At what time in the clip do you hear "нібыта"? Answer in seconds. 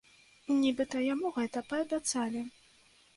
0.61-1.01